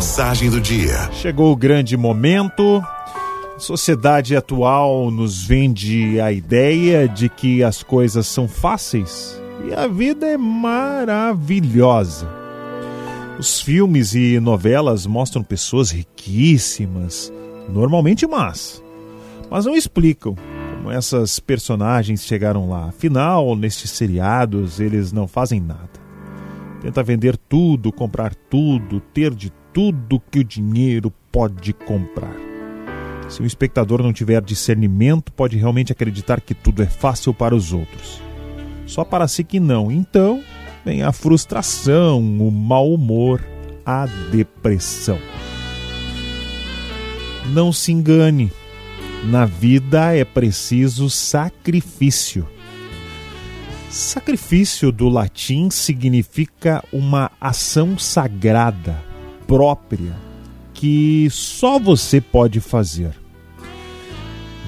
Mensagem 0.00 0.48
do 0.48 0.62
dia. 0.62 1.12
Chegou 1.12 1.52
o 1.52 1.56
grande 1.56 1.94
momento. 1.94 2.82
A 3.54 3.58
sociedade 3.58 4.34
atual 4.34 5.10
nos 5.10 5.44
vende 5.44 6.18
a 6.18 6.32
ideia 6.32 7.06
de 7.06 7.28
que 7.28 7.62
as 7.62 7.82
coisas 7.82 8.26
são 8.26 8.48
fáceis 8.48 9.38
e 9.68 9.74
a 9.74 9.86
vida 9.86 10.26
é 10.26 10.38
maravilhosa. 10.38 12.26
Os 13.38 13.60
filmes 13.60 14.14
e 14.14 14.40
novelas 14.40 15.04
mostram 15.04 15.42
pessoas 15.42 15.90
riquíssimas, 15.90 17.30
normalmente 17.68 18.26
más, 18.26 18.82
mas 19.50 19.66
não 19.66 19.76
explicam 19.76 20.34
como 20.76 20.90
essas 20.90 21.38
personagens 21.38 22.24
chegaram 22.24 22.70
lá. 22.70 22.86
Afinal, 22.86 23.54
nestes 23.54 23.90
seriados, 23.90 24.80
eles 24.80 25.12
não 25.12 25.28
fazem 25.28 25.60
nada. 25.60 26.00
Tenta 26.80 27.02
vender 27.02 27.36
tudo, 27.36 27.92
comprar 27.92 28.34
tudo, 28.34 29.00
ter 29.00 29.34
de 29.34 29.52
tudo 29.72 30.20
que 30.30 30.38
o 30.38 30.44
dinheiro 30.44 31.12
pode 31.30 31.72
comprar. 31.72 32.34
Se 33.28 33.42
o 33.42 33.46
espectador 33.46 34.02
não 34.02 34.12
tiver 34.12 34.42
discernimento, 34.42 35.32
pode 35.32 35.56
realmente 35.56 35.92
acreditar 35.92 36.40
que 36.40 36.54
tudo 36.54 36.82
é 36.82 36.86
fácil 36.86 37.32
para 37.32 37.54
os 37.54 37.72
outros. 37.72 38.20
Só 38.86 39.04
para 39.04 39.28
si 39.28 39.44
que 39.44 39.60
não. 39.60 39.92
Então, 39.92 40.42
vem 40.84 41.02
a 41.02 41.12
frustração, 41.12 42.18
o 42.18 42.50
mau 42.50 42.92
humor, 42.92 43.40
a 43.86 44.06
depressão. 44.32 45.18
Não 47.52 47.72
se 47.72 47.92
engane. 47.92 48.50
Na 49.24 49.44
vida 49.44 50.14
é 50.16 50.24
preciso 50.24 51.08
sacrifício. 51.10 52.48
Sacrifício 53.90 54.92
do 54.92 55.08
latim 55.08 55.68
significa 55.68 56.80
uma 56.92 57.28
ação 57.40 57.98
sagrada, 57.98 59.02
própria, 59.48 60.14
que 60.72 61.26
só 61.28 61.76
você 61.76 62.20
pode 62.20 62.60
fazer. 62.60 63.12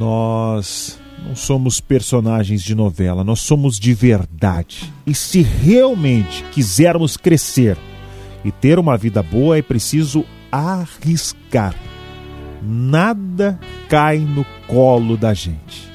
Nós 0.00 0.98
não 1.24 1.36
somos 1.36 1.80
personagens 1.80 2.60
de 2.60 2.74
novela, 2.74 3.22
nós 3.22 3.38
somos 3.38 3.78
de 3.78 3.94
verdade. 3.94 4.92
E 5.06 5.14
se 5.14 5.42
realmente 5.42 6.42
quisermos 6.50 7.16
crescer 7.16 7.78
e 8.44 8.50
ter 8.50 8.80
uma 8.80 8.96
vida 8.96 9.22
boa, 9.22 9.56
é 9.56 9.62
preciso 9.62 10.24
arriscar. 10.50 11.76
Nada 12.60 13.60
cai 13.88 14.18
no 14.18 14.44
colo 14.66 15.16
da 15.16 15.32
gente. 15.32 15.93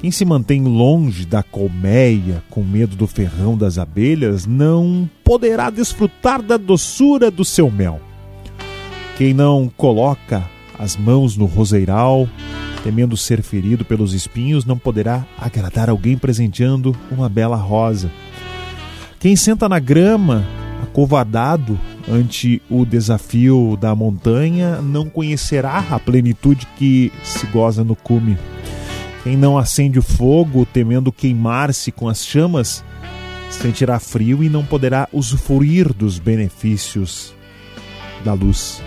Quem 0.00 0.10
se 0.10 0.24
mantém 0.24 0.62
longe 0.62 1.24
da 1.24 1.42
colmeia, 1.42 2.42
com 2.50 2.62
medo 2.62 2.94
do 2.94 3.06
ferrão 3.06 3.56
das 3.56 3.78
abelhas, 3.78 4.46
não 4.46 5.08
poderá 5.24 5.70
desfrutar 5.70 6.42
da 6.42 6.56
doçura 6.56 7.30
do 7.30 7.44
seu 7.44 7.70
mel. 7.70 8.00
Quem 9.16 9.32
não 9.32 9.70
coloca 9.74 10.44
as 10.78 10.96
mãos 10.96 11.36
no 11.36 11.46
roseiral, 11.46 12.28
temendo 12.84 13.16
ser 13.16 13.42
ferido 13.42 13.84
pelos 13.84 14.12
espinhos, 14.12 14.66
não 14.66 14.76
poderá 14.76 15.26
agradar 15.38 15.88
alguém 15.88 16.18
presenteando 16.18 16.94
uma 17.10 17.28
bela 17.28 17.56
rosa. 17.56 18.10
Quem 19.18 19.34
senta 19.34 19.68
na 19.68 19.78
grama, 19.78 20.46
acovardado 20.82 21.78
ante 22.08 22.60
o 22.70 22.84
desafio 22.84 23.76
da 23.80 23.94
montanha, 23.94 24.82
não 24.82 25.08
conhecerá 25.08 25.84
a 25.90 25.98
plenitude 25.98 26.66
que 26.76 27.10
se 27.24 27.46
goza 27.46 27.82
no 27.82 27.96
cume. 27.96 28.36
Quem 29.26 29.36
não 29.36 29.58
acende 29.58 29.98
o 29.98 30.02
fogo, 30.02 30.64
temendo 30.64 31.10
queimar-se 31.10 31.90
com 31.90 32.08
as 32.08 32.24
chamas, 32.24 32.84
sentirá 33.50 33.98
frio 33.98 34.40
e 34.40 34.48
não 34.48 34.64
poderá 34.64 35.08
usufruir 35.12 35.92
dos 35.92 36.20
benefícios 36.20 37.34
da 38.24 38.32
luz. 38.34 38.80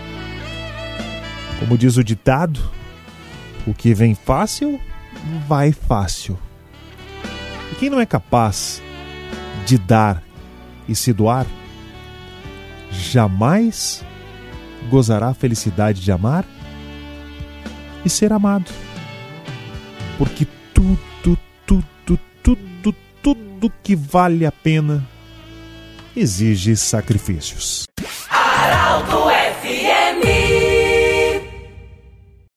Como 1.58 1.76
diz 1.76 1.98
o 1.98 2.02
ditado, 2.02 2.58
o 3.66 3.74
que 3.74 3.92
vem 3.92 4.14
fácil, 4.14 4.80
vai 5.46 5.72
fácil. 5.72 6.38
E 7.72 7.74
quem 7.74 7.90
não 7.90 8.00
é 8.00 8.06
capaz 8.06 8.82
de 9.66 9.76
dar 9.76 10.22
e 10.88 10.94
se 10.94 11.12
doar, 11.12 11.46
jamais 12.90 14.02
gozará 14.88 15.28
a 15.28 15.34
felicidade 15.34 16.00
de 16.00 16.10
amar 16.10 16.46
e 18.06 18.08
ser 18.08 18.32
amado 18.32 18.72
porque 20.20 20.46
tudo, 20.74 21.38
tudo, 21.64 22.20
tudo, 22.42 22.94
tudo 23.22 23.72
que 23.82 23.96
vale 23.96 24.44
a 24.44 24.52
pena 24.52 25.02
exige 26.14 26.76
sacrifícios. 26.76 27.86
Araldo 28.28 29.30